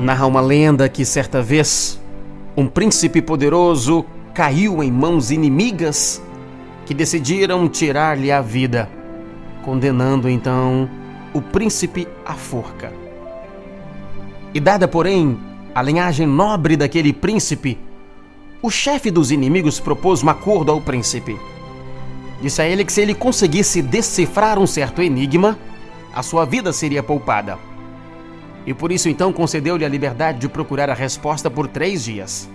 [0.00, 2.00] Narra uma lenda que certa vez
[2.56, 6.22] um príncipe poderoso caiu em mãos inimigas
[6.86, 8.88] que decidiram tirar-lhe a vida,
[9.62, 10.88] condenando então
[11.34, 12.90] o príncipe à forca.
[14.54, 15.38] E dada, porém,
[15.74, 17.78] a linhagem nobre daquele príncipe,
[18.62, 21.38] o chefe dos inimigos propôs um acordo ao príncipe.
[22.40, 25.58] Disse a ele que se ele conseguisse decifrar um certo enigma,
[26.14, 27.58] a sua vida seria poupada.
[28.66, 32.48] E por isso então concedeu-lhe a liberdade de procurar a resposta por três dias.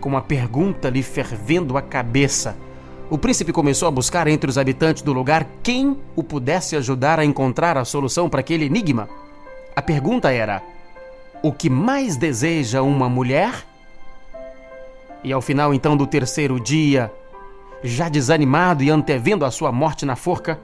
[0.00, 2.56] Com a pergunta lhe fervendo a cabeça,
[3.10, 7.24] o príncipe começou a buscar entre os habitantes do lugar quem o pudesse ajudar a
[7.24, 9.08] encontrar a solução para aquele enigma.
[9.74, 10.62] A pergunta era:
[11.42, 13.64] o que mais deseja uma mulher?
[15.24, 17.10] E ao final então do terceiro dia,
[17.82, 20.60] já desanimado e antevendo a sua morte na forca,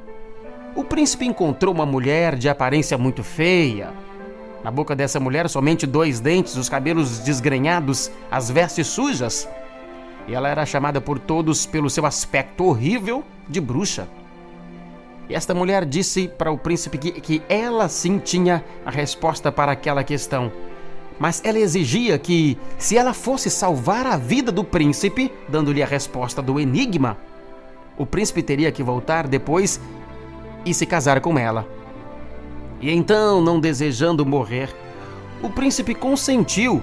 [0.77, 3.93] o príncipe encontrou uma mulher de aparência muito feia.
[4.65, 9.47] Na boca dessa mulher, somente dois dentes, os cabelos desgrenhados, as vestes sujas.
[10.27, 14.09] E ela era chamada por todos pelo seu aspecto horrível de bruxa.
[15.29, 19.73] E esta mulher disse para o príncipe que, que ela sim tinha a resposta para
[19.73, 20.51] aquela questão.
[21.19, 26.41] Mas ela exigia que, se ela fosse salvar a vida do príncipe, dando-lhe a resposta
[26.41, 27.19] do enigma,
[27.99, 29.79] o príncipe teria que voltar depois
[30.65, 31.84] e se casar com ela.
[32.85, 34.69] E então, não desejando morrer,
[35.43, 36.83] o príncipe consentiu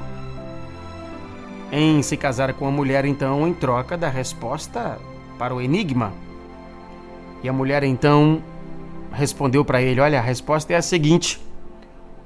[1.71, 4.97] em se casar com a mulher, então, em troca da resposta
[5.38, 6.11] para o enigma.
[7.44, 8.41] E a mulher então
[9.11, 11.39] respondeu para ele: Olha, a resposta é a seguinte: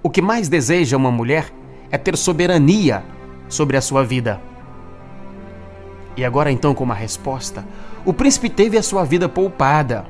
[0.01, 1.51] O que mais deseja uma mulher
[1.91, 3.03] é ter soberania
[3.49, 4.39] sobre a sua vida.
[6.15, 7.67] E agora, então, como a resposta,
[8.05, 10.05] o príncipe teve a sua vida poupada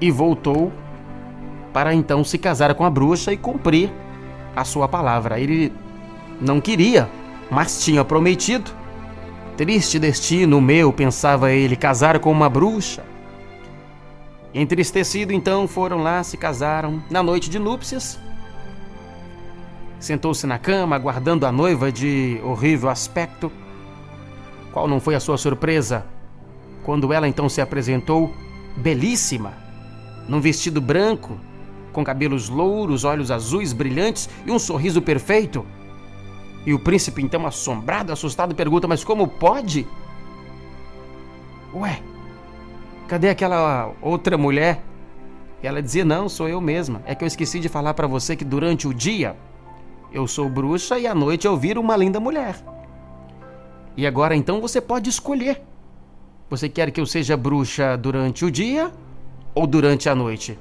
[0.00, 0.72] e voltou
[1.76, 3.92] para então se casar com a bruxa e cumprir
[4.56, 5.38] a sua palavra.
[5.38, 5.70] Ele
[6.40, 7.06] não queria,
[7.50, 8.70] mas tinha prometido.
[9.58, 13.04] Triste destino meu, pensava ele, casar com uma bruxa.
[14.54, 18.18] Entristecido, então, foram lá, se casaram na noite de núpcias.
[20.00, 23.52] Sentou-se na cama, aguardando a noiva de horrível aspecto.
[24.72, 26.06] Qual não foi a sua surpresa
[26.82, 28.32] quando ela então se apresentou,
[28.78, 29.52] belíssima,
[30.26, 31.38] num vestido branco,
[31.96, 35.64] com cabelos louros, olhos azuis brilhantes e um sorriso perfeito.
[36.66, 39.86] E o príncipe, então, assombrado, assustado, pergunta: Mas como pode?
[41.74, 42.02] Ué,
[43.08, 44.82] cadê aquela outra mulher?
[45.62, 47.00] E ela dizia: Não, sou eu mesma.
[47.06, 49.34] É que eu esqueci de falar para você que durante o dia
[50.12, 52.56] eu sou bruxa e à noite eu viro uma linda mulher.
[53.96, 55.62] E agora então você pode escolher.
[56.50, 58.92] Você quer que eu seja bruxa durante o dia
[59.54, 60.58] ou durante a noite?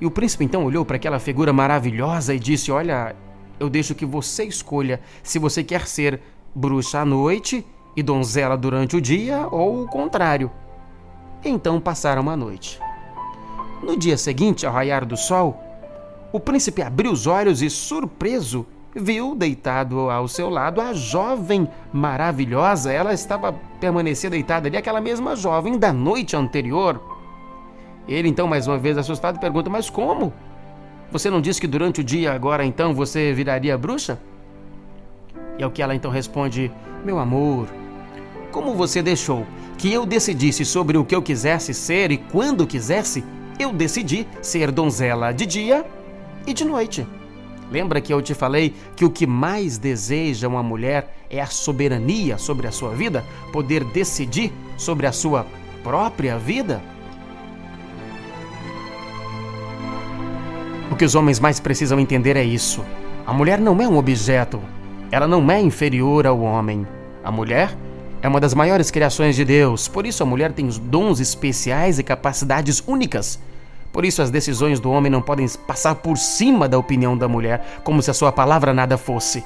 [0.00, 3.16] E o príncipe então olhou para aquela figura maravilhosa e disse: Olha,
[3.58, 6.20] eu deixo que você escolha se você quer ser
[6.54, 7.64] bruxa à noite
[7.96, 10.50] e donzela durante o dia ou o contrário.
[11.44, 12.80] Então passaram a noite.
[13.82, 15.58] No dia seguinte, ao raiar do sol,
[16.32, 22.92] o príncipe abriu os olhos e, surpreso, viu deitado ao seu lado a jovem maravilhosa.
[22.92, 27.17] Ela estava permanecendo deitada ali, aquela mesma jovem da noite anterior.
[28.08, 30.32] Ele então, mais uma vez assustado, pergunta: Mas como?
[31.12, 34.18] Você não disse que durante o dia agora então você viraria bruxa?
[35.58, 36.72] E ao que ela então responde:
[37.04, 37.68] Meu amor,
[38.50, 39.46] como você deixou
[39.76, 43.22] que eu decidisse sobre o que eu quisesse ser e quando quisesse,
[43.58, 45.86] eu decidi ser donzela de dia
[46.46, 47.06] e de noite.
[47.70, 52.38] Lembra que eu te falei que o que mais deseja uma mulher é a soberania
[52.38, 53.24] sobre a sua vida?
[53.52, 55.46] Poder decidir sobre a sua
[55.82, 56.82] própria vida?
[60.90, 62.84] O que os homens mais precisam entender é isso.
[63.26, 64.60] A mulher não é um objeto.
[65.10, 66.86] Ela não é inferior ao homem.
[67.22, 67.76] A mulher
[68.22, 69.88] é uma das maiores criações de Deus.
[69.88, 73.38] Por isso, a mulher tem os dons especiais e capacidades únicas
[73.92, 77.80] por isso, as decisões do homem não podem passar por cima da opinião da mulher,
[77.82, 79.42] como se a sua palavra nada fosse.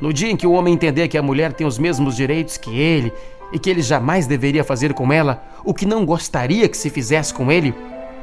[0.00, 2.78] No dia em que o homem entender que a mulher tem os mesmos direitos que
[2.78, 3.12] ele
[3.52, 7.32] e que ele jamais deveria fazer com ela o que não gostaria que se fizesse
[7.32, 7.74] com ele,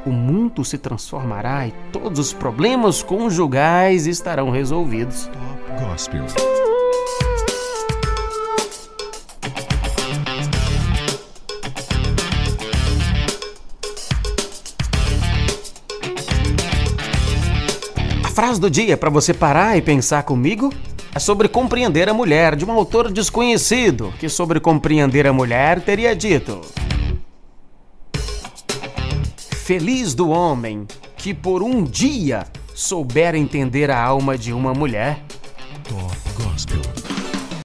[0.04, 5.26] o mundo se transformará e todos os problemas conjugais estarão resolvidos.
[5.26, 6.26] Top Gospel.
[18.40, 20.72] frase do dia para você parar e pensar comigo
[21.14, 26.16] é sobre compreender a mulher, de um autor desconhecido, que sobre compreender a mulher teria
[26.16, 26.60] dito:
[29.70, 30.84] Feliz do homem
[31.16, 32.44] que por um dia
[32.74, 35.22] souber entender a alma de uma mulher.